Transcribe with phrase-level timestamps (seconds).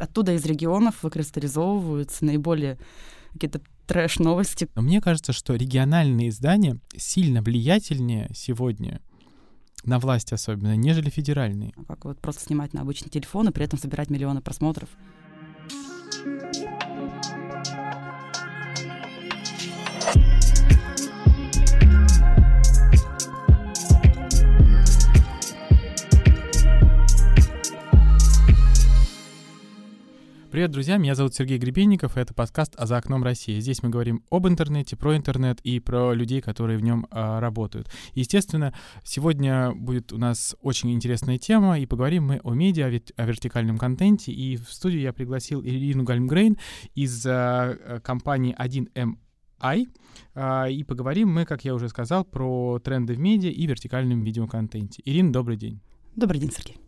[0.00, 2.78] оттуда из регионов выкристаллизовываются наиболее
[3.32, 4.68] какие-то трэш-новости.
[4.74, 9.00] Но мне кажется, что региональные издания сильно влиятельнее сегодня
[9.84, 11.72] на власть особенно, нежели федеральные.
[11.86, 14.88] Как вот просто снимать на обычный телефон и при этом собирать миллионы просмотров.
[30.50, 33.60] Привет, друзья, меня зовут Сергей Гребенников, и это подкаст «А за окном России».
[33.60, 37.90] Здесь мы говорим об интернете, про интернет и про людей, которые в нем а, работают.
[38.14, 38.72] Естественно,
[39.04, 43.26] сегодня будет у нас очень интересная тема, и поговорим мы о медиа, о, вер- о
[43.26, 44.32] вертикальном контенте.
[44.32, 46.56] И в студию я пригласил Ирину Гальмгрейн
[46.94, 49.18] из а, компании 1М
[49.60, 49.86] I.
[50.34, 55.02] А, и поговорим мы, как я уже сказал, про тренды в медиа и вертикальном видеоконтенте.
[55.04, 55.82] Ирина, добрый день.
[56.16, 56.87] Добрый день, Сергей.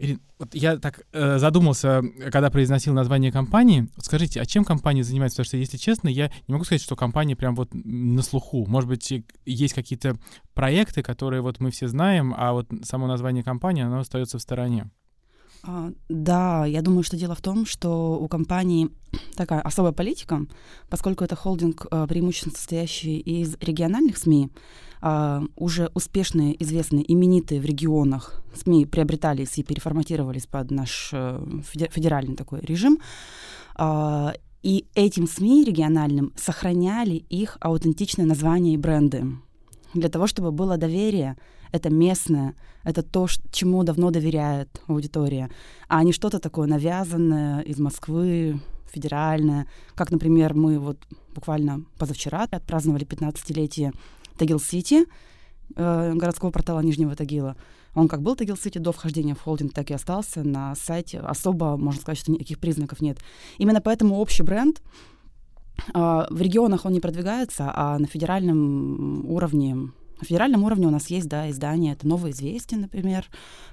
[0.00, 3.88] Ирина, вот я так э, задумался, когда произносил название компании.
[3.96, 5.36] Вот скажите, а чем компания занимается?
[5.36, 8.64] Потому что, если честно, я не могу сказать, что компания прям вот на слуху.
[8.66, 9.12] Может быть,
[9.44, 10.16] есть какие-то
[10.54, 14.90] проекты, которые вот мы все знаем, а вот само название компании, оно остается в стороне.
[15.62, 18.90] А, да, я думаю, что дело в том, что у компании
[19.36, 20.46] такая особая политика,
[20.88, 24.50] поскольку это холдинг, а, преимущественно состоящий из региональных СМИ,
[25.02, 32.36] а, уже успешные, известные, именитые в регионах СМИ приобретались и переформатировались под наш э, федеральный
[32.36, 32.98] такой режим.
[34.62, 39.24] И этим СМИ региональным сохраняли их аутентичное название и бренды
[39.94, 41.36] для того, чтобы было доверие
[41.72, 42.54] это местное,
[42.84, 45.50] это то, чему давно доверяет аудитория,
[45.88, 48.60] а не что-то такое навязанное из Москвы,
[48.92, 49.66] федеральное.
[49.94, 50.98] Как, например, мы вот
[51.34, 53.92] буквально позавчера отпраздновали 15-летие
[54.36, 55.06] Тагил-Сити,
[55.76, 57.56] э, городского портала Нижнего Тагила.
[57.94, 61.18] Он как был Тагил-Сити до вхождения в холдинг, так и остался на сайте.
[61.20, 63.18] Особо, можно сказать, что никаких признаков нет.
[63.58, 64.80] Именно поэтому общий бренд
[65.94, 65.98] э,
[66.30, 69.76] в регионах он не продвигается, а на федеральном уровне
[70.20, 73.26] на федеральном уровне у нас есть да, издание, это «Новое известие», например,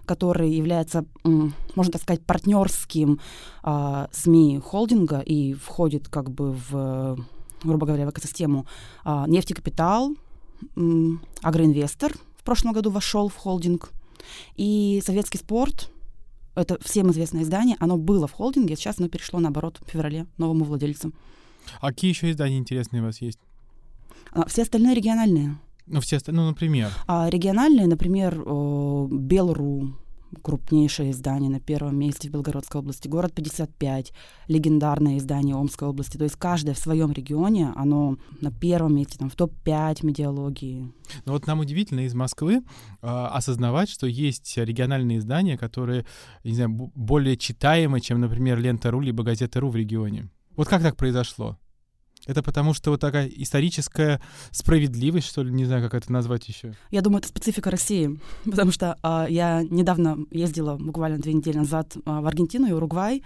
[0.06, 3.20] который является, можно так сказать, партнерским
[3.64, 7.18] а, СМИ холдинга и входит как бы в,
[7.64, 8.66] грубо говоря, в экосистему
[9.04, 10.16] а, «Нефтекапитал»,
[11.42, 13.92] «Агроинвестор» в прошлом году вошел в холдинг,
[14.56, 15.92] и «Советский спорт»,
[16.56, 20.66] это всем известное издание, оно было в холдинге, сейчас оно перешло, наоборот, в феврале новому
[20.66, 21.12] владельцу.
[21.82, 23.40] А какие еще издания интересные у вас есть?
[24.32, 25.58] А, все остальные региональные.
[25.88, 26.92] Ну, все остальные, ну, например.
[27.08, 28.36] А региональные, например,
[29.10, 29.96] Белру,
[30.42, 34.14] крупнейшее издание на первом месте в Белгородской области, город 55,
[34.48, 36.18] легендарное издание Омской области.
[36.18, 40.92] То есть каждое в своем регионе, оно на первом месте, там, в топ-5 медиалогии.
[41.26, 42.62] Ну вот нам удивительно из Москвы э,
[43.02, 46.06] осознавать, что есть региональные издания, которые,
[46.44, 50.30] не знаю, более читаемы, чем, например, Лента.ру либо Газета.ру в регионе.
[50.56, 51.58] Вот как так произошло?
[52.28, 54.22] Это потому что вот такая историческая
[54.52, 56.76] справедливость, что ли, не знаю, как это назвать еще.
[56.92, 61.96] Я думаю, это специфика России, потому что а, я недавно ездила, буквально две недели назад,
[62.06, 63.24] а, в Аргентину и Уругвай,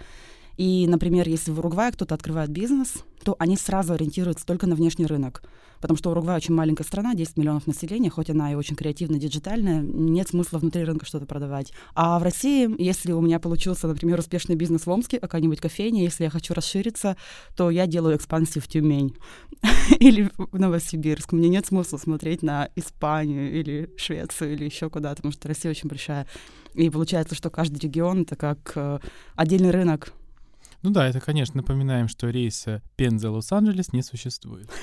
[0.56, 5.06] и, например, если в Уругвае кто-то открывает бизнес, то они сразу ориентируются только на внешний
[5.06, 5.42] рынок.
[5.80, 9.82] Потому что Уругвай очень маленькая страна, 10 миллионов населения, хоть она и очень креативная, диджитальная,
[9.82, 11.72] нет смысла внутри рынка что-то продавать.
[11.94, 16.22] А в России, если у меня получился, например, успешный бизнес в Омске, какая-нибудь кофейня, если
[16.22, 17.16] я хочу расшириться,
[17.56, 19.16] то я делаю экспансию в Тюмень
[19.98, 21.32] или в Новосибирск.
[21.32, 25.88] Мне нет смысла смотреть на Испанию или Швецию или еще куда-то, потому что Россия очень
[25.88, 26.28] большая.
[26.74, 29.00] И получается, что каждый регион— это как э,
[29.34, 30.12] отдельный рынок,
[30.82, 34.70] ну да, это, конечно, напоминаем, что рейса Пенза-Лос-Анджелес не существует.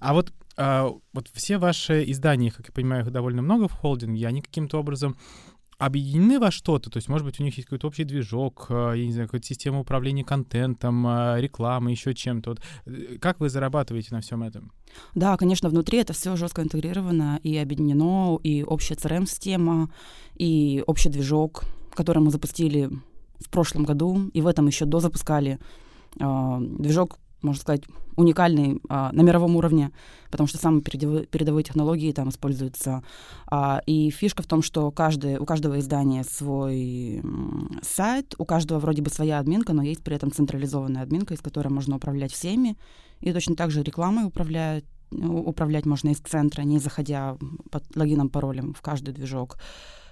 [0.00, 4.26] А вот, а, вот все ваши издания, как я понимаю, их довольно много в холдинге,
[4.26, 5.16] они каким-то образом
[5.78, 6.90] объединены во что-то?
[6.90, 9.46] То есть, может быть, у них есть какой-то общий движок, а, я не знаю, какая-то
[9.46, 12.50] система управления контентом, а, рекламой, еще чем-то.
[12.50, 14.72] Вот, э, как вы зарабатываете на всем этом?
[15.14, 19.90] Да, конечно, внутри это все жестко интегрировано и объединено, и общая CRM-система,
[20.36, 22.90] и общий движок, который мы запустили
[23.44, 25.58] в прошлом году, и в этом еще дозапускали
[26.18, 27.82] э, движок, можно сказать,
[28.16, 29.90] уникальный э, на мировом уровне,
[30.30, 33.02] потому что самые передовые, передовые технологии там используются.
[33.46, 37.22] А, и фишка в том, что каждый, у каждого издания свой
[37.82, 41.68] сайт, у каждого вроде бы своя админка, но есть при этом централизованная админка, из которой
[41.68, 42.76] можно управлять всеми.
[43.20, 47.36] И точно так же рекламой управлять управлять можно из центра, не заходя
[47.70, 49.56] под логином, паролем в каждый движок.
[49.56, 50.03] Э,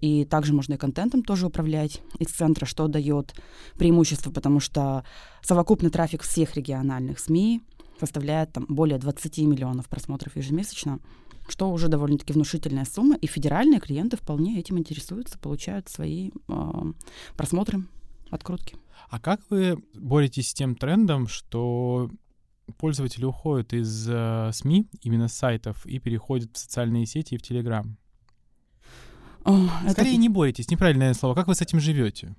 [0.00, 3.34] и также можно и контентом тоже управлять из центра, что дает
[3.76, 5.04] преимущество, потому что
[5.42, 7.62] совокупный трафик всех региональных СМИ
[7.98, 11.00] составляет там, более 20 миллионов просмотров ежемесячно.
[11.48, 16.92] что уже довольно-таки внушительная сумма, и федеральные клиенты вполне этим интересуются, получают свои э,
[17.36, 17.84] просмотры,
[18.30, 18.76] открутки.
[19.08, 22.10] А как вы боретесь с тем трендом, что
[22.76, 27.42] пользователи уходят из э, СМИ, именно с сайтов, и переходят в социальные сети и в
[27.42, 27.96] Телеграм?
[29.90, 30.20] Скорее это...
[30.20, 31.34] не боретесь, неправильное слово.
[31.34, 32.34] Как вы с этим живете?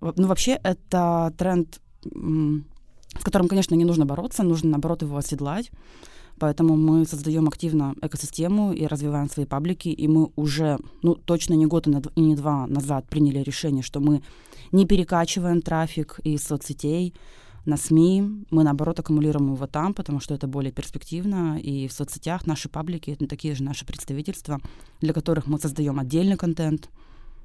[0.00, 5.70] Ну, вообще, это тренд, с которым, конечно, не нужно бороться, нужно, наоборот, его оседлать.
[6.38, 11.66] Поэтому мы создаем активно экосистему и развиваем свои паблики, и мы уже, ну, точно не
[11.66, 14.22] год и не два назад приняли решение, что мы
[14.70, 17.14] не перекачиваем трафик из соцсетей
[17.68, 22.46] на СМИ, мы, наоборот, аккумулируем его там, потому что это более перспективно, и в соцсетях
[22.46, 24.58] наши паблики— это такие же наши представительства,
[25.02, 26.88] для которых мы создаем отдельный контент,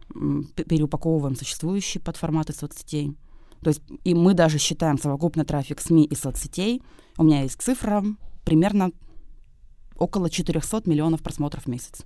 [0.08, 3.18] переупаковываем существующие под форматы соцсетей.
[3.62, 6.82] То есть и мы даже считаем совокупный трафик СМИ и соцсетей.
[7.18, 8.04] У меня есть цифра
[8.46, 8.92] примерно
[9.98, 12.06] около 400 миллионов просмотров в месяц.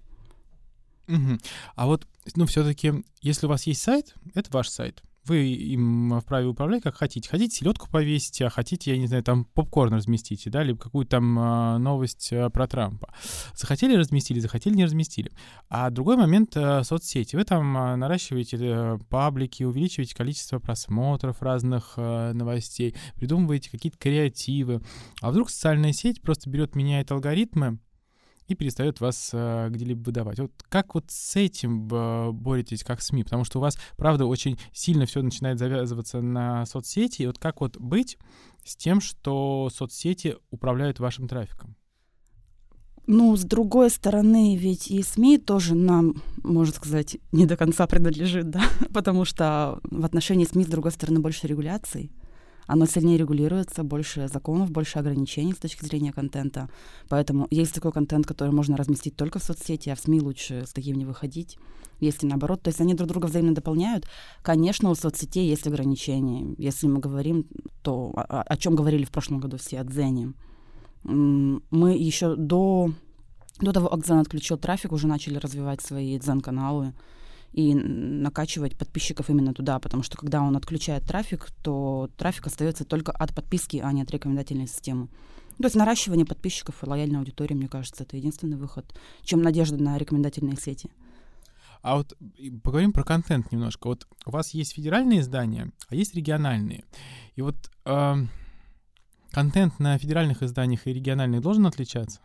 [1.08, 1.38] Угу.
[1.76, 5.04] А вот, ну, все-таки, если у вас есть сайт, это ваш сайт.
[5.28, 7.30] Вы им вправе управлять как хотите.
[7.30, 11.40] Хотите селедку повесить, а хотите, я не знаю, там попкорн разместите, да, либо какую-то там
[11.40, 13.14] э, новость э, про Трампа.
[13.56, 15.32] Захотели разместили, захотели не разместили.
[15.70, 17.36] А другой момент э, соцсети.
[17.36, 24.82] Вы там э, наращиваете э, паблики, увеличиваете количество просмотров разных новостей, придумываете какие-то креативы.
[25.22, 27.80] А вдруг социальная сеть просто берет, меняет алгоритмы,
[28.48, 30.40] и перестает вас э, где-либо выдавать.
[30.40, 33.24] Вот как вот с этим э, боретесь, как СМИ?
[33.24, 37.24] Потому что у вас, правда, очень сильно все начинает завязываться на соцсети.
[37.24, 38.18] И вот как вот быть
[38.64, 41.76] с тем, что соцсети управляют вашим трафиком?
[43.10, 48.50] Ну, с другой стороны, ведь и СМИ тоже нам, можно сказать, не до конца принадлежит,
[48.50, 48.64] да,
[48.94, 52.12] потому что в отношении СМИ, с другой стороны, больше регуляций
[52.68, 56.70] оно сильнее регулируется, больше законов, больше ограничений с точки зрения контента.
[57.08, 60.74] Поэтому есть такой контент, который можно разместить только в соцсети, а в СМИ лучше с
[60.74, 61.58] таким не выходить.
[62.00, 64.06] Если наоборот, то есть они друг друга взаимно дополняют.
[64.44, 66.54] Конечно, у соцсетей есть ограничения.
[66.58, 67.48] Если мы говорим,
[67.82, 70.34] то о, о чем говорили в прошлом году все о Дзене.
[71.04, 72.92] Мы еще до,
[73.62, 76.94] до того, как Дзен отключил трафик, уже начали развивать свои Дзен-каналы
[77.58, 83.12] и накачивать подписчиков именно туда, потому что когда он отключает трафик, то трафик остается только
[83.12, 85.08] от подписки, а не от рекомендательной системы.
[85.58, 88.86] То есть наращивание подписчиков и лояльной аудитории, мне кажется, это единственный выход,
[89.24, 90.92] чем надежда на рекомендательные сети.
[91.82, 92.16] А вот
[92.62, 93.88] поговорим про контент немножко.
[93.88, 96.84] Вот у вас есть федеральные издания, а есть региональные.
[97.36, 97.56] И вот
[97.86, 98.16] э,
[99.32, 102.20] контент на федеральных изданиях и региональных должен отличаться?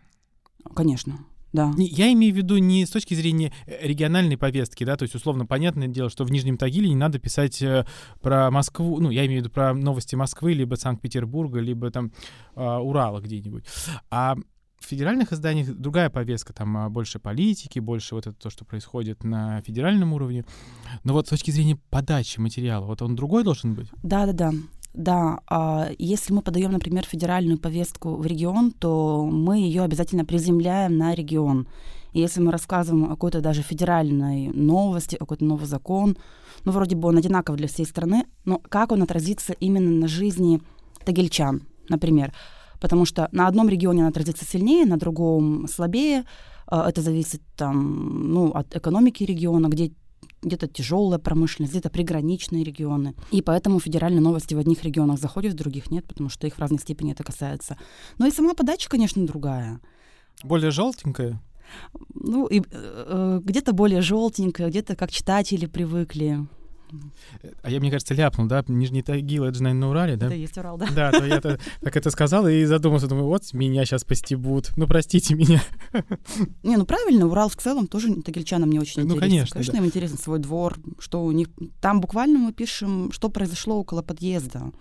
[0.75, 1.21] Конечно.
[1.53, 1.73] Да.
[1.77, 5.47] Я имею в виду не с точки зрения э, региональной повестки, да, то есть условно
[5.47, 7.85] понятное дело, что в Нижнем Тагиле не надо писать э,
[8.21, 12.13] про Москву, ну, я имею в виду про новости Москвы, либо Санкт-Петербурга, либо там
[12.57, 13.65] э, Урала где-нибудь.
[14.11, 14.37] А
[14.83, 19.23] в федеральных изданиях другая повестка, там а, больше политики, больше вот это то, что происходит
[19.23, 20.45] на федеральном уровне.
[21.05, 23.89] Но вот с точки зрения подачи материала, вот он другой должен быть?
[24.03, 24.51] Да-да-да.
[24.51, 24.57] Да,
[24.95, 31.15] а если мы подаем, например, федеральную повестку в регион, то мы ее обязательно приземляем на
[31.15, 31.67] регион.
[32.13, 36.17] Если мы рассказываем о какой-то даже федеральной новости, о какой-то новый закон,
[36.65, 40.61] ну, вроде бы он одинаков для всей страны, но как он отразится именно на жизни
[41.05, 42.35] тагильчан, например.
[42.81, 46.25] Потому что на одном регионе он отразится сильнее, на другом слабее.
[46.67, 49.93] А, это зависит там, ну, от экономики региона, где
[50.43, 53.15] где-то тяжелая промышленность, где-то приграничные регионы.
[53.31, 56.59] И поэтому федеральные новости в одних регионах заходят, в других нет, потому что их в
[56.59, 57.77] разной степени это касается.
[58.19, 59.81] Но и сама подача, конечно, другая.
[60.43, 61.41] Более желтенькая?
[62.15, 66.47] Ну, и, э, где-то более желтенькая, где-то как читатели привыкли.
[67.63, 68.65] А я, мне кажется, ляпнул, да?
[68.69, 70.27] Нижний Тагил, это же, наверное, на Урале, да?
[70.27, 70.89] Это есть Урал, да.
[70.95, 74.71] Да, то я так это сказал и задумался, думаю, вот меня сейчас постебут.
[74.77, 75.63] Ну, простите меня.
[76.63, 79.21] Не, ну правильно, Урал в целом тоже тагильчанам не очень ну, интересен.
[79.21, 79.55] конечно.
[79.55, 81.49] Конечно, им интересен свой двор, что у них...
[81.81, 84.73] Там буквально мы пишем, что произошло около подъезда.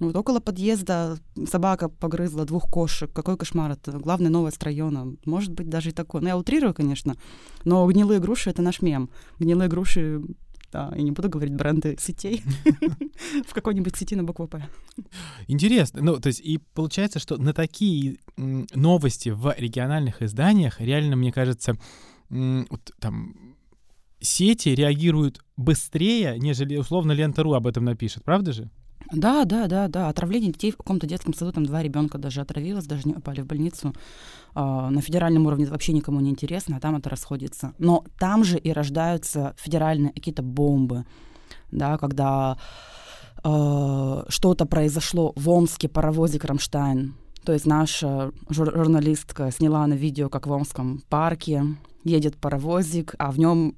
[0.00, 3.12] Вот около подъезда собака погрызла двух кошек.
[3.12, 5.14] Какой кошмар, это главная новость района.
[5.26, 6.22] Может быть, даже и такое.
[6.22, 7.16] Ну, я утрирую, конечно,
[7.64, 9.10] но гнилые груши— это наш мем.
[9.38, 10.22] Гнилые груши
[10.72, 12.42] да, я не буду говорить бренды сетей,
[13.46, 14.68] в какой-нибудь сети на букву «П».
[15.48, 16.02] Интересно.
[16.02, 21.76] Ну, то есть, и получается, что на такие новости в региональных изданиях реально, мне кажется,
[22.28, 23.56] вот, там
[24.20, 28.70] сети реагируют быстрее, нежели условно Лента.ру об этом напишет, правда же?
[29.12, 30.08] Да, да, да, да.
[30.08, 33.46] Отравление детей в каком-то детском саду, там два ребенка даже отравилось, даже не попали в
[33.46, 33.92] больницу.
[34.54, 37.72] А, на федеральном уровне вообще никому не интересно, а там это расходится.
[37.78, 41.04] Но там же и рождаются федеральные какие-то бомбы,
[41.70, 42.56] да, когда
[43.44, 47.14] э, что-то произошло в Омске, паровозик Рамштайн,
[47.44, 51.64] То есть наша жур- журналистка сняла на видео, как в Омском парке
[52.04, 53.74] едет паровозик, а в нем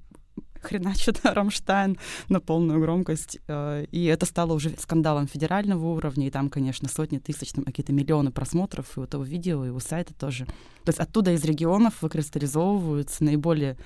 [0.62, 3.38] хреначит Рамштайн на полную громкость.
[3.48, 7.92] Э, и это стало уже скандалом федерального уровня, и там, конечно, сотни тысяч, там какие-то
[7.92, 10.46] миллионы просмотров и у этого видео, и у сайта тоже.
[10.84, 13.76] То есть оттуда из регионов выкристаллизовываются наиболее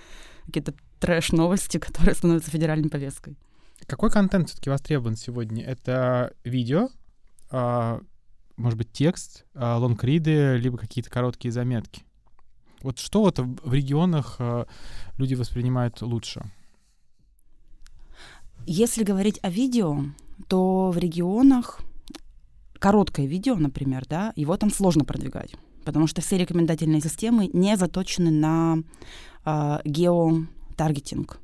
[0.46, 3.36] какие-то трэш-новости, которые становятся федеральной повесткой.
[3.86, 5.64] Какой контент все-таки востребован сегодня?
[5.64, 6.88] Это видео,
[7.50, 8.00] а,
[8.56, 12.02] может быть, текст, а, лонгриды, либо какие-то короткие заметки?
[12.82, 14.66] Вот что вот в регионах а,
[15.18, 16.42] люди воспринимают лучше?
[18.68, 20.02] Если говорить о видео,
[20.48, 21.80] то в регионах
[22.80, 25.54] короткое видео, например, да, его там сложно продвигать,
[25.84, 28.78] потому что все рекомендательные системы не заточены на
[29.44, 31.38] э, геотаргетинг.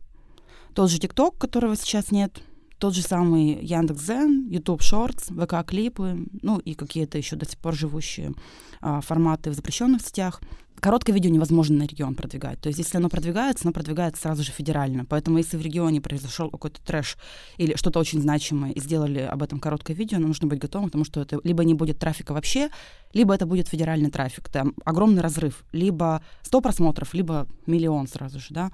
[0.74, 2.42] Тот же TikTok, которого сейчас нет,
[2.82, 8.32] тот же самый Яндекс.Зен, YouTube Shorts, ВК-клипы, ну и какие-то еще до сих пор живущие
[8.80, 10.40] а, форматы в запрещенных сетях.
[10.80, 12.60] Короткое видео невозможно на регион продвигать.
[12.60, 15.04] То есть если оно продвигается, оно продвигается сразу же федерально.
[15.04, 17.18] Поэтому если в регионе произошел какой-то трэш
[17.56, 21.04] или что-то очень значимое и сделали об этом короткое видео, нужно быть готовым к тому,
[21.04, 22.68] что это либо не будет трафика вообще,
[23.12, 24.48] либо это будет федеральный трафик.
[24.48, 25.62] Там огромный разрыв.
[25.70, 28.72] Либо 100 просмотров, либо миллион сразу же, да.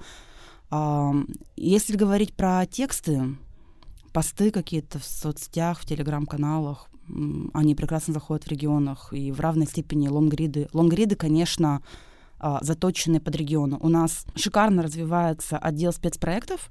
[0.70, 1.12] А,
[1.56, 3.36] если говорить про тексты,
[4.12, 6.88] посты какие-то в соцсетях, в телеграм-каналах,
[7.54, 10.68] они прекрасно заходят в регионах и в равной степени лонгриды.
[10.72, 11.82] Лонгриды, конечно,
[12.38, 13.78] а, заточены под регионы.
[13.80, 16.70] У нас шикарно развивается отдел спецпроектов,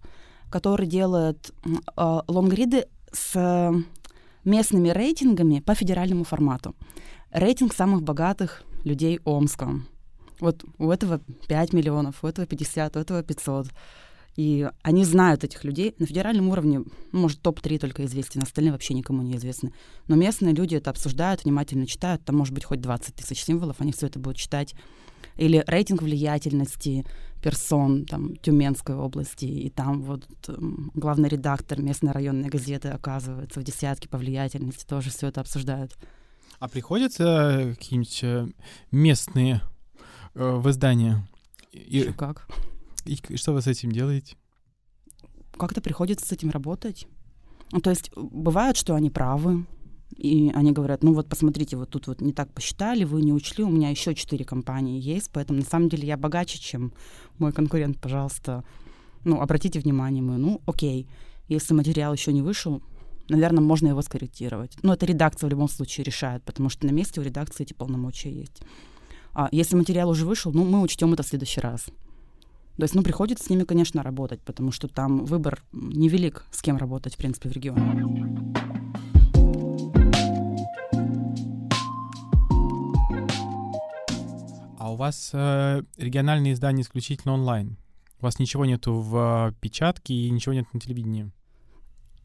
[0.50, 1.52] который делает
[1.96, 3.74] а, лонгриды с
[4.46, 6.76] местными рейтингами по федеральному формату.
[7.32, 9.82] Рейтинг самых богатых людей Омска.
[10.40, 13.68] Вот у этого 5 миллионов, у этого 50, у этого 500.
[14.38, 15.96] И они знают этих людей.
[15.98, 19.74] На федеральном уровне, ну, может, топ-3 только известен, остальные вообще никому не известны.
[20.08, 22.24] Но местные люди это обсуждают, внимательно читают.
[22.24, 24.76] Там может быть хоть 20 тысяч символов, они все это будут читать.
[25.38, 27.04] Или рейтинг влиятельности
[27.42, 33.64] персон там, Тюменской области, и там вот эм, главный редактор местной районной газеты оказывается в
[33.64, 35.96] десятке по влиятельности, тоже все это обсуждают.
[36.60, 38.48] А приходится какие-нибудь э,
[38.92, 39.62] местные
[40.36, 41.28] э, в издания?
[41.72, 42.12] И...
[42.18, 42.48] как?
[43.08, 44.36] И что вы с этим делаете?
[45.58, 47.08] Как-то приходится с этим работать.
[47.72, 49.66] Ну, то есть бывает, что они правы,
[50.16, 53.64] и они говорят, ну вот посмотрите, вот тут вот не так посчитали, вы не учли,
[53.64, 56.94] у меня еще четыре компании есть, поэтому на самом деле я богаче, чем
[57.38, 58.64] мой конкурент, пожалуйста.
[59.26, 61.08] Ну, обратите внимание мы, ну, окей,
[61.50, 62.82] если материал еще не вышел,
[63.28, 64.78] наверное, можно его скорректировать.
[64.84, 68.32] Но это редакция в любом случае решает, потому что на месте у редакции эти полномочия
[68.32, 68.62] есть.
[69.34, 71.88] А если материал уже вышел, ну, мы учтем это в следующий раз.
[72.78, 76.78] То есть, ну, приходится с ними, конечно, работать, потому что там выбор невелик, с кем
[76.78, 78.54] работать, в принципе, в регионе.
[84.78, 87.78] А у вас э, региональные издания исключительно онлайн?
[88.22, 91.32] У вас ничего нету в э, печатке и ничего нет на телевидении?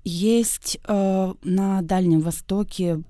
[0.04, 3.02] Есть э, на Дальнем Востоке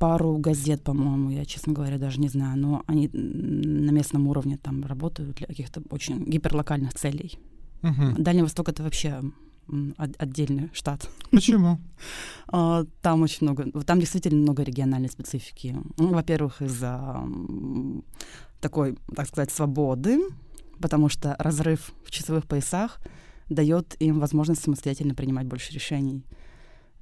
[0.00, 4.84] пару газет, по-моему, я, честно говоря, даже не знаю, но они на местном уровне там
[4.84, 7.38] работают для каких-то очень гиперлокальных целей.
[7.82, 8.22] Угу.
[8.22, 9.20] Дальний Восток это вообще
[10.18, 11.08] отдельный штат.
[11.30, 11.78] Почему?
[12.52, 15.76] А, там очень много, там действительно много региональной специфики.
[15.98, 17.22] Ну, во-первых, из-за
[18.60, 20.18] такой, так сказать, свободы,
[20.80, 23.00] потому что разрыв в часовых поясах
[23.48, 26.24] дает им возможность самостоятельно принимать больше решений.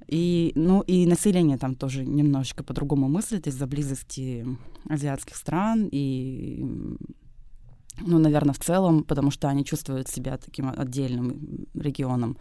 [0.07, 4.45] И, ну, и население там тоже немножечко по-другому мыслит из-за близости
[4.89, 6.65] азиатских стран и,
[8.01, 12.37] ну, наверное, в целом, потому что они чувствуют себя таким отдельным регионом.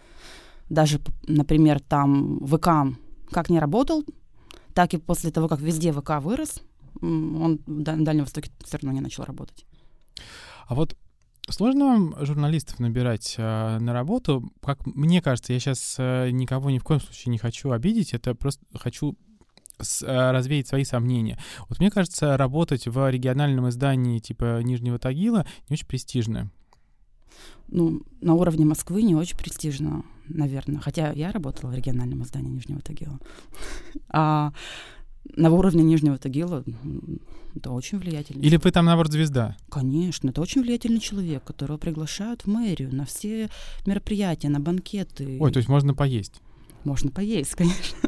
[0.71, 2.69] Даже, например, там ВК
[3.31, 4.05] как не работал,
[4.75, 6.63] так и после того, как везде ВК вырос,
[7.03, 9.67] он на Дальнем Востоке все равно не начал работать.
[10.67, 10.97] А вот
[11.51, 14.53] Сложно журналистов набирать э, на работу.
[14.63, 18.35] Как мне кажется, я сейчас э, никого ни в коем случае не хочу обидеть, это
[18.35, 19.17] просто хочу
[19.79, 21.39] э, развеять свои сомнения.
[21.69, 26.51] Вот мне кажется, работать в региональном издании типа Нижнего Тагила не очень престижно.
[27.69, 30.81] Ну, на уровне Москвы не очень престижно, наверное.
[30.81, 33.19] Хотя я работала в региональном издании Нижнего Тагила.
[34.11, 34.53] А
[35.37, 36.65] на уровне Нижнего Тагила
[37.55, 38.45] это очень влиятельный.
[38.45, 39.57] Или вы там, наоборот, звезда?
[39.69, 43.49] Конечно, это очень влиятельный человек, которого приглашают в мэрию на все
[43.87, 45.39] мероприятия, на банкеты.
[45.41, 46.41] Ой, то есть можно поесть?
[46.85, 47.99] Можно поесть, конечно.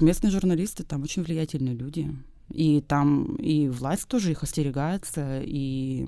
[0.00, 2.14] Местные журналисты там очень влиятельные люди.
[2.50, 6.04] И там и власть тоже их остерегается и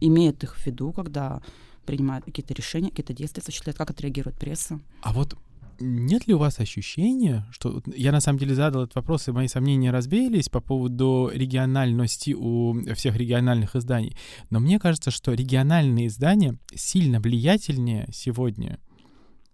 [0.00, 1.42] имеет их в виду, когда
[1.84, 4.80] принимают какие-то решения, какие-то действия осуществляют, как отреагирует пресса.
[5.02, 5.36] А вот
[5.80, 9.48] нет ли у вас ощущения, что я на самом деле задал этот вопрос, и мои
[9.48, 14.16] сомнения развеялись по поводу региональности у всех региональных изданий,
[14.50, 18.78] но мне кажется, что региональные издания сильно влиятельнее сегодня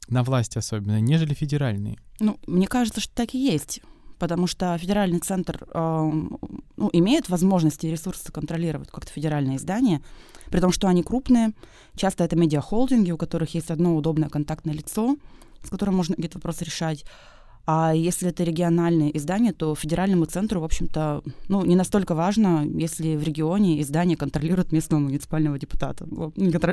[0.09, 1.99] на власть особенно, нежели федеральные.
[2.19, 3.81] Ну, мне кажется, что так и есть
[4.21, 6.13] потому что федеральный центр э,
[6.77, 10.03] ну, имеет возможности и ресурсы контролировать как-то федеральные издания,
[10.51, 11.53] при том, что они крупные.
[11.97, 15.17] Часто это медиахолдинги, у которых есть одно удобное контактное лицо,
[15.63, 17.05] с которым можно какие-то вопросы решать.
[17.67, 23.17] А если это региональные издания, то федеральному центру, в общем-то, ну, не настолько важно, если
[23.17, 26.07] в регионе издание контролирует местного муниципального депутата.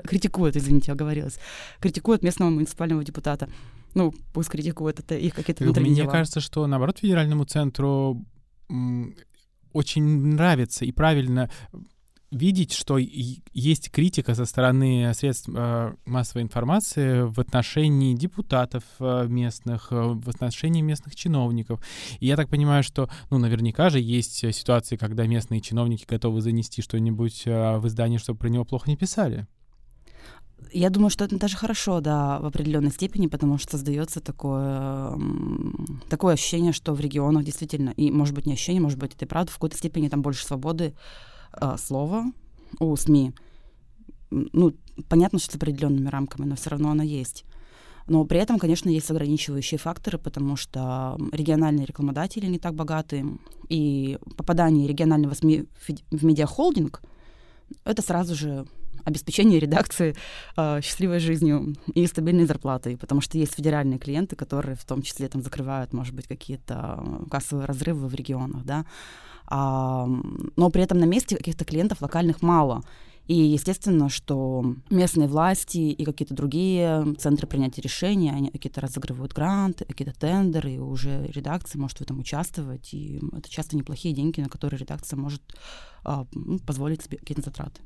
[0.04, 1.40] Критикует, извините, оговорилась.
[1.80, 3.50] Критикует местного муниципального депутата.
[3.94, 6.12] Ну, пусть критикует, это их какие-то внутренние Мне дела.
[6.12, 8.26] кажется, что, наоборот, федеральному центру
[9.74, 11.50] очень нравится и правильно
[12.32, 19.88] видеть, что есть критика со стороны средств э, массовой информации в отношении депутатов э, местных,
[19.92, 21.82] э, в отношении местных чиновников.
[22.20, 26.82] И я так понимаю, что, ну, наверняка же есть ситуации, когда местные чиновники готовы занести
[26.82, 29.48] что-нибудь в издание, чтобы про него плохо не писали.
[30.74, 35.18] Я думаю, что это даже хорошо, да, в определенной степени, потому что создается такое,
[36.10, 39.28] такое ощущение, что в регионах действительно, и, может быть, не ощущение, может быть, это и
[39.28, 40.94] правда, в какой-то степени там больше свободы
[41.60, 42.26] э, слова
[42.80, 43.34] у СМИ.
[44.30, 44.74] Ну,
[45.10, 47.46] понятно, что с определенными рамками, но все равно она есть.
[48.08, 53.26] Но при этом, конечно, есть ограничивающие факторы, потому что региональные рекламодатели не так богаты,
[53.70, 55.66] и попадание регионального СМИ
[56.12, 57.02] в медиахолдинг—
[57.84, 58.66] это сразу же
[59.04, 60.16] обеспечение редакции
[60.58, 65.28] э, счастливой жизнью и стабильной зарплатой, потому что есть федеральные клиенты, которые в том числе
[65.30, 68.86] там закрывают, может быть, какие-то кассовые разрывы в регионах, да,
[69.50, 72.84] но при этом на месте каких-то клиентов локальных мало.
[73.28, 79.84] И естественно, что местные власти и какие-то другие центры принятия решений, они какие-то разыгрывают гранты,
[79.84, 82.94] какие-то тендеры, и уже редакция может в этом участвовать.
[82.94, 85.42] И это часто неплохие деньги, на которые редакция может
[86.06, 87.82] а, ну, позволить себе какие-то затраты.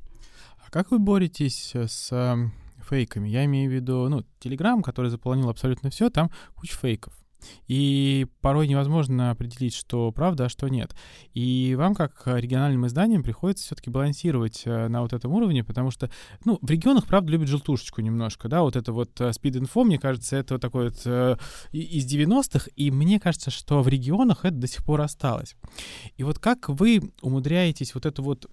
[0.63, 2.51] А как вы боретесь с
[2.88, 3.27] фейками?
[3.27, 7.21] Я имею в виду, ну, Телеграм, который заполонил абсолютно все, там куча фейков.
[7.67, 10.95] И порой невозможно определить, что правда, а что нет.
[11.34, 16.10] И вам, как региональным изданиям, приходится все-таки балансировать э, на вот этом уровне, потому что,
[16.45, 20.56] ну, в регионах, правда, любят желтушечку немножко, да, вот это вот speed-info, мне кажется, это
[20.56, 21.38] вот такое вот э,
[21.71, 25.56] из 90-х, и мне кажется, что в регионах это до сих пор осталось.
[26.17, 28.47] И вот как вы умудряетесь вот эту вот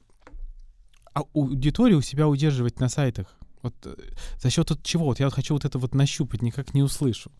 [1.14, 3.36] аудиторию у себя удерживать на сайтах?
[3.62, 3.94] Вот э,
[4.40, 5.06] за счет чего?
[5.06, 7.30] Вот я хочу вот это вот нащупать, никак не услышу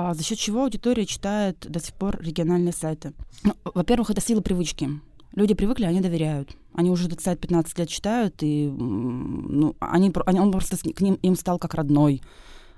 [0.00, 3.14] а за счет чего аудитория читает до сих пор региональные сайты.
[3.42, 4.88] Ну, во-первых, это сила привычки.
[5.34, 6.56] Люди привыкли, они доверяют.
[6.72, 11.14] Они уже этот сайт 15 лет читают, и ну, они, они, он просто к ним
[11.14, 12.22] им стал как родной.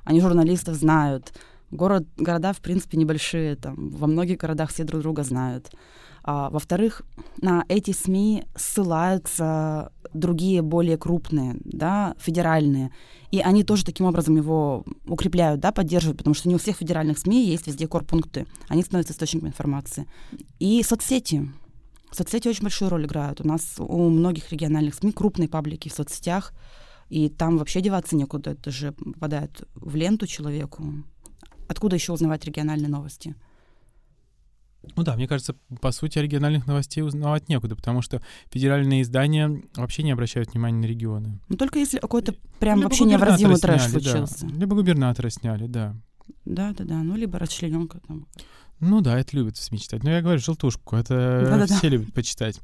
[0.04, 1.34] Они журналистов знают.
[1.70, 3.54] Город, города, в принципе, небольшие.
[3.56, 5.70] Там, во многих городах все друг друга знают.
[6.22, 7.02] А, во-вторых,
[7.40, 12.90] на эти СМИ ссылаются другие более крупные, да, федеральные.
[13.30, 17.18] И они тоже таким образом его укрепляют, да, поддерживают, потому что не у всех федеральных
[17.18, 18.46] СМИ есть везде корпункты.
[18.68, 20.06] Они становятся источником информации.
[20.58, 21.50] И соцсети.
[22.10, 23.40] Соцсети очень большую роль играют.
[23.40, 26.52] У нас у многих региональных СМИ крупные паблики в соцсетях,
[27.08, 28.50] и там вообще деваться некуда.
[28.50, 30.84] Это же попадает в ленту человеку.
[31.68, 33.36] Откуда еще узнавать региональные новости?
[34.96, 40.02] Ну да, мне кажется, по сути, оригинальных новостей узнавать некуда, потому что федеральные издания вообще
[40.02, 41.38] не обращают внимания на регионы.
[41.48, 44.46] Ну только если какой-то прям либо вообще невразимый трэш сняли, случился.
[44.46, 44.54] Да.
[44.56, 45.94] Либо губернатора сняли, да.
[46.44, 47.02] Да, да, да.
[47.02, 48.26] Ну, либо расчлененка там.
[48.80, 50.02] Ну да, это любят в СМИ читать.
[50.02, 51.76] Но я говорю, желтушку, это Да-да-да.
[51.76, 52.60] все любят почитать.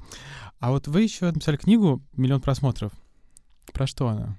[0.59, 2.93] А вот вы еще написали книгу «Миллион просмотров».
[3.73, 4.39] Про что она?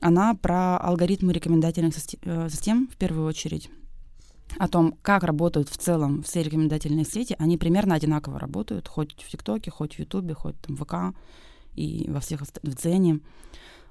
[0.00, 3.70] Она про алгоритмы рекомендательных э, систем, в первую очередь
[4.58, 9.30] о том, как работают в целом все рекомендательные сети, они примерно одинаково работают, хоть в
[9.30, 11.16] ТикТоке, хоть в Ютубе, хоть там в ВК
[11.74, 13.20] и во всех в Дзене.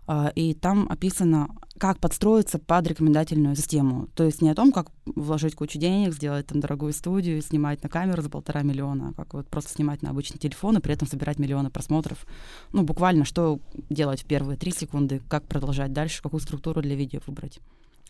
[0.08, 4.08] А, и там описано, как подстроиться под рекомендательную систему.
[4.16, 7.90] То есть не о том, как вложить кучу денег, сделать там дорогую студию, снимать на
[7.90, 11.08] камеру за полтора миллиона, а как вот просто снимать на обычный телефон и при этом
[11.08, 12.26] собирать миллионы просмотров.
[12.74, 13.60] Ну, буквально, что
[13.90, 17.60] делать в первые три секунды, как продолжать дальше, какую структуру для видео выбрать.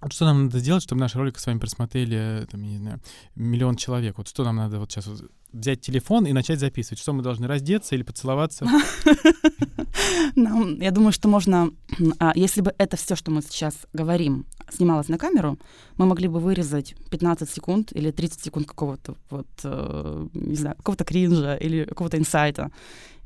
[0.01, 3.01] Вот что нам надо сделать, чтобы наш ролик с вами просмотрели, там, я не знаю,
[3.35, 4.17] миллион человек?
[4.17, 5.07] Вот что нам надо вот сейчас
[5.53, 6.99] взять телефон и начать записывать?
[6.99, 8.65] Что мы должны раздеться или поцеловаться?
[10.35, 11.71] Я думаю, что можно,
[12.19, 15.57] а, если бы это все, что мы сейчас говорим, снималось на камеру,
[15.97, 21.03] мы могли бы вырезать 15 секунд или 30 секунд какого-то вот, э, не знаю, какого-то
[21.03, 22.71] кринжа или какого-то инсайта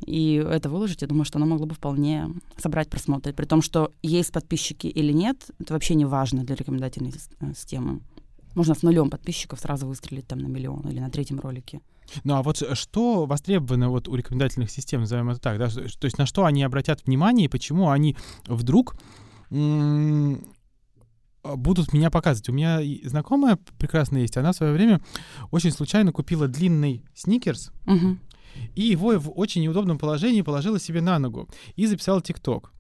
[0.05, 3.33] и это выложить, я думаю, что оно могло бы вполне собрать просмотры.
[3.33, 8.01] При том, что есть подписчики или нет, это вообще не важно для рекомендательной э, системы.
[8.56, 11.82] Можно с нулем подписчиков сразу выстрелить там на миллион или на третьем ролике.
[12.24, 15.70] Ну а вот что востребовано вот у рекомендательных систем, назовем это так, да?
[15.70, 18.15] то есть на что они обратят внимание и почему они
[18.48, 18.96] вдруг
[21.44, 22.50] будут меня показывать.
[22.50, 25.02] У меня знакомая прекрасная есть, она в свое время
[25.52, 28.18] очень случайно купила длинный сникерс, угу.
[28.76, 32.72] и его в очень неудобном положении положила себе на ногу и записала ТикТок.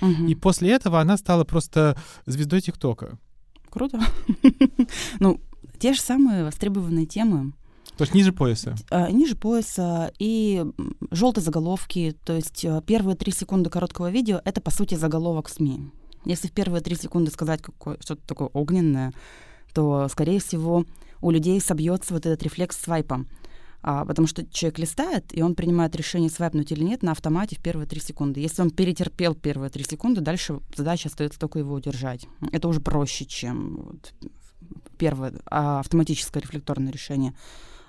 [0.00, 0.26] Угу.
[0.26, 3.18] И после этого она стала просто звездой ТикТока.
[3.74, 4.00] Круто.
[5.20, 5.40] ну,
[5.80, 7.52] те же самые востребованные темы.
[7.96, 8.76] То есть ниже пояса?
[8.90, 10.64] А, ниже пояса и
[11.10, 12.16] желтые заголовки.
[12.24, 15.90] То есть э, первые три секунды короткого видео— это, по сути, заголовок СМИ.
[16.24, 19.12] Если в первые три секунды сказать какое, что-то такое огненное,
[19.74, 20.84] то, скорее всего,
[21.20, 23.26] у людей собьется вот этот рефлекс свайпа.
[23.86, 27.62] А, потому что человек листает, и он принимает решение, свайпнуть или нет, на автомате в
[27.62, 28.40] первые три секунды.
[28.40, 32.26] Если он перетерпел первые три секунды, дальше задача остается только его удержать.
[32.50, 34.14] Это уже проще, чем вот
[34.96, 37.34] первое а, автоматическое рефлекторное решение.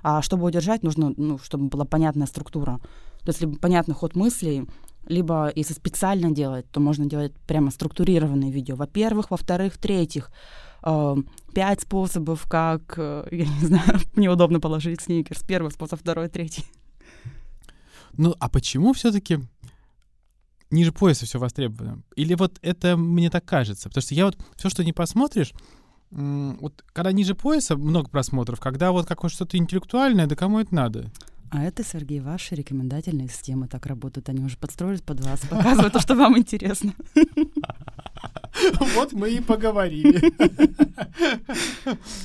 [0.04, 2.82] А чтобы удержать, нужно, ну, чтобы была понятная структура.
[3.22, 4.68] То есть либо понятный ход мыслей,
[5.08, 8.76] либо если специально делать, то можно делать прямо структурированные видео.
[8.76, 10.30] Во-первых, во-вторых, в-третьих,
[11.54, 15.42] пять способов, как, э, я не знаю, неудобно положить сникерс.
[15.44, 16.66] Первый способ, второй, третий.
[18.14, 19.40] Ну, а почему все-таки
[20.70, 22.04] ниже пояса все востребовано?
[22.16, 23.90] Или вот это мне так кажется?
[23.90, 25.54] Потому что я вот все, что не посмотришь,
[26.12, 31.12] вот когда ниже пояса много просмотров, когда вот какое что-то интеллектуальное, да кому это надо?
[31.52, 34.30] А это, Сергей, ваши рекомендательные системы так работают.
[34.30, 36.94] Они уже подстроились под вас, показывают то, что вам интересно.
[38.96, 40.32] Вот мы и поговорили.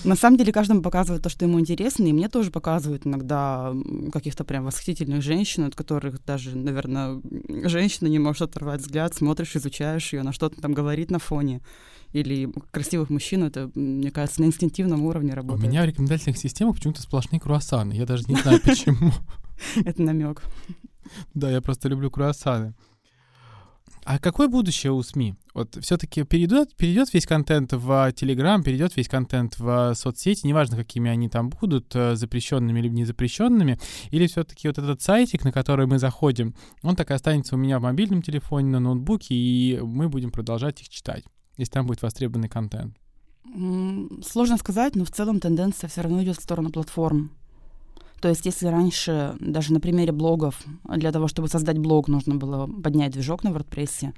[0.04, 3.74] На самом деле каждому показывают то, что ему интересно, и мне тоже показывают иногда
[4.12, 7.20] каких-то прям восхитительных женщин, от которых даже, наверное,
[7.64, 11.60] женщина не может оторвать взгляд, смотришь, изучаешь ее, на что-то там говорит на фоне
[12.12, 15.64] или красивых мужчин, это, мне кажется, на инстинктивном уровне работает.
[15.64, 17.92] У меня в рекомендательных системах почему-то сплошные круассаны.
[17.92, 19.12] Я даже не знаю, почему.
[19.84, 20.42] Это намек.
[21.34, 22.74] Да, я просто люблю круассаны.
[24.04, 25.34] А какое будущее у СМИ?
[25.52, 31.10] Вот все-таки перейдет, перейдет весь контент в Телеграм, перейдет весь контент в соцсети, неважно, какими
[31.10, 33.78] они там будут, э, запрещенными или не запрещенными,
[34.10, 37.78] или все-таки вот этот сайтик, на который мы заходим, он так и останется у меня
[37.78, 41.24] в мобильном телефоне, на ноутбуке, и мы будем продолжать их читать
[41.60, 42.96] если там будет востребованный контент?
[44.24, 47.30] Сложно сказать, но в целом тенденция все равно идет в сторону платформ.
[48.20, 52.66] То есть, если раньше, даже на примере блогов, для того, чтобы создать блог, нужно было
[52.66, 54.12] поднять движок на WordPress,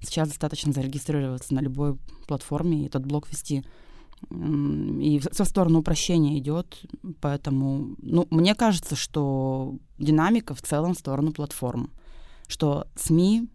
[0.00, 1.96] сейчас достаточно зарегистрироваться на любой
[2.28, 3.64] платформе и этот блог вести.
[4.30, 6.80] И со сторону упрощения идет,
[7.20, 11.90] поэтому, ну, мне кажется, что динамика в целом в сторону платформ,
[12.46, 13.48] что СМИ,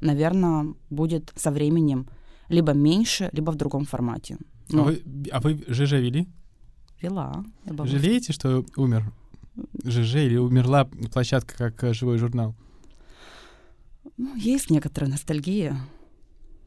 [0.00, 2.08] наверное, будет со временем
[2.48, 4.38] либо меньше, либо в другом формате.
[4.68, 6.28] Ну, а, вы, а вы ЖЖ вели?
[7.00, 7.44] Вела.
[7.64, 9.12] Жалеете, что умер
[9.84, 12.54] ЖЖ или умерла площадка как э, живой журнал?
[14.16, 15.78] Ну, есть некоторая ностальгия.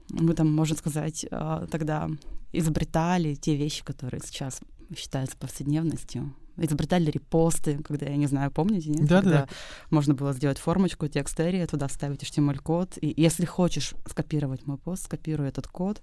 [0.10, 2.10] Мы там, можно сказать, а, тогда
[2.52, 4.62] изобретали те вещи, которые сейчас
[4.96, 6.34] считаются повседневностью.
[6.62, 9.08] Изобретали репосты, когда, я не знаю, помните, нет?
[9.08, 9.48] Да, да, да.
[9.90, 12.98] Можно было сделать формочку, текст эрия, туда вставить HTML-код.
[13.02, 16.02] И если хочешь скопировать мой пост, скопируй этот код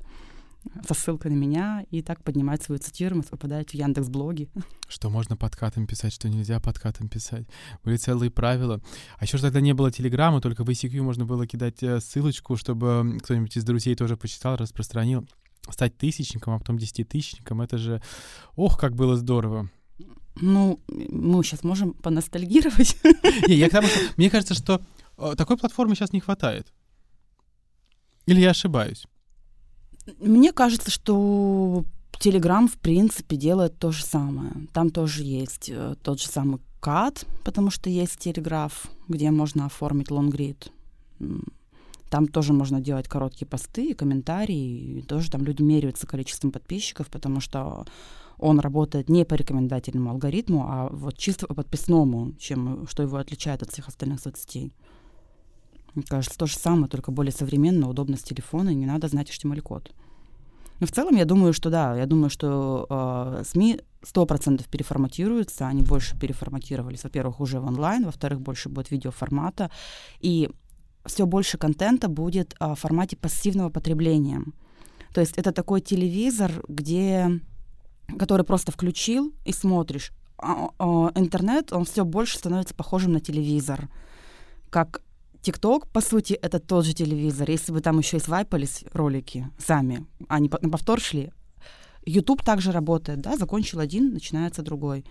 [0.87, 4.49] со ссылкой на меня, и так поднимать свою цитируемость, попадать в Яндекс блоги.
[4.89, 7.47] Что можно подкатом писать, что нельзя подкатом писать.
[7.85, 8.81] Были целые правила.
[9.19, 13.19] А еще тогда не было Телеграма, только в ICQ можно было кидать э, ссылочку, чтобы
[13.23, 15.27] кто-нибудь из друзей тоже почитал, распространил.
[15.69, 18.01] Стать тысячником, а потом десятитысячником, это же...
[18.55, 19.69] Ох, как было здорово.
[20.41, 22.97] Ну, мы сейчас можем поностальгировать.
[23.49, 24.81] Не, я к тому, что мне кажется, что
[25.19, 26.67] э, такой платформы сейчас не хватает.
[28.27, 29.07] Или я ошибаюсь?
[30.19, 31.85] Мне кажется, что
[32.21, 34.53] Telegram, в принципе, делает то же самое.
[34.73, 40.11] Там тоже есть э, тот же самый кат, потому что есть телеграф, где можно оформить
[40.11, 40.71] лонгрид.
[42.11, 44.99] Там тоже можно делать короткие посты, комментарии.
[44.99, 47.87] И тоже там люди меряются количеством подписчиков, потому что
[48.39, 53.63] он работает не по рекомендательному алгоритму, а вот чисто по подписному, чем, что его отличает
[53.63, 54.73] от всех остальных соцсетей.
[55.95, 59.31] Мне кажется, то же самое, только более современно, удобно с телефона, и не надо знать
[59.31, 59.93] HTML-код.
[60.81, 65.67] Но в целом я думаю, что да, я думаю, что э, СМИ сто процентов переформатируются,
[65.67, 69.71] они больше переформатировались, во-первых, уже в онлайн, во-вторых, больше будет видеоформата,
[70.21, 70.51] и
[71.07, 74.43] все больше контента будет э, в формате пассивного потребления.
[75.15, 77.41] То есть это такой телевизор, где
[78.19, 80.13] который просто включил и смотришь.
[80.39, 83.89] А, а, интернет, он все больше становится похожим на телевизор.
[84.71, 85.01] Как
[85.41, 87.51] ТикТок, по сути, это тот же телевизор.
[87.51, 91.33] Если бы там еще и свайпались ролики сами, они на повтор шли,
[92.05, 95.05] YouTube также работает, да, закончил один, начинается другой.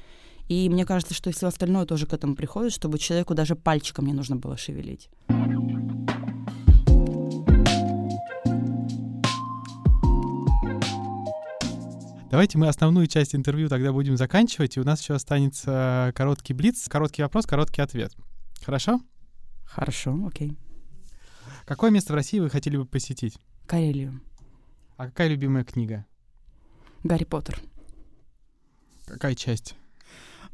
[0.48, 4.06] И мне кажется, что и все остальное тоже к этому приходит, чтобы человеку даже пальчиком
[4.06, 5.10] не нужно было шевелить.
[12.36, 16.86] Давайте мы основную часть интервью тогда будем заканчивать, и у нас еще останется короткий блиц,
[16.90, 18.14] короткий вопрос, короткий ответ.
[18.62, 19.00] Хорошо?
[19.64, 20.58] Хорошо, окей.
[21.66, 23.40] Какое место в России вы хотели бы посетить?
[23.66, 24.20] Карелию.
[24.98, 26.06] А какая любимая книга?
[27.06, 27.58] Гарри Поттер.
[29.06, 29.78] Какая часть?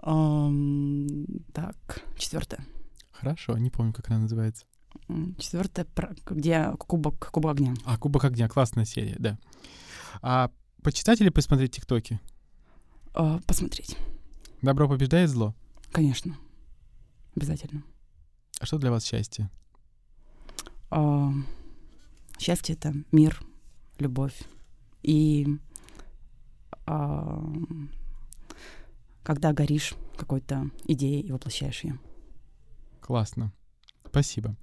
[0.04, 2.64] Эм, так, четвертая.
[3.12, 4.68] Хорошо, не помню, как она называется.
[5.40, 5.88] Четвертая,
[6.28, 7.74] где кубок, кубок огня.
[7.86, 9.40] А, кубок огня, классная серия, да.
[10.22, 12.20] А Почитать или посмотреть ТикТоки?
[13.14, 13.98] Э, посмотреть.
[14.62, 15.54] Добро побеждает зло?
[15.92, 16.38] Конечно.
[17.36, 17.84] Обязательно.
[18.60, 19.50] А что для вас счастье?
[20.90, 21.30] Э,
[22.40, 23.40] счастье— это мир,
[24.00, 24.40] любовь.
[25.04, 25.48] И
[26.88, 27.44] э,
[29.24, 32.00] когда горишь какой-то идеей и воплощаешь ее.
[33.02, 33.54] Классно.
[34.08, 34.56] Спасибо.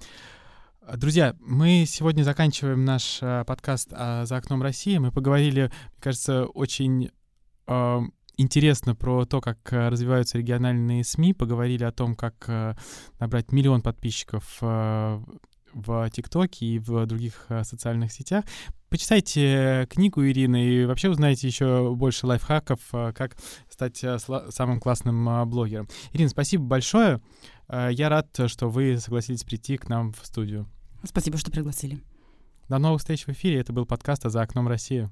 [0.97, 4.97] Друзья, мы сегодня заканчиваем наш э, подкаст а, «За окном России».
[4.97, 7.11] Мы поговорили, мне кажется, очень
[7.67, 8.01] э,
[8.39, 12.75] интересно про то, как э, развиваются региональные СМИ, поговорили о том, как э,
[13.21, 15.21] набрать миллион подписчиков э,
[15.75, 18.47] в ТикТоке и в других э, социальных сетях.
[18.89, 23.37] Почитайте книгу Ирины и вообще узнаете еще больше лайфхаков, э, как
[23.69, 25.87] стать э, самым классным э, блогером.
[26.13, 27.21] Ирина, спасибо большое.
[27.69, 30.67] Э, я рад, что вы согласились прийти к нам в студию.
[31.05, 32.01] Спасибо, что пригласили.
[32.69, 33.61] До новых встреч в эфире.
[33.61, 35.09] Это был подкаст «А «За окном России».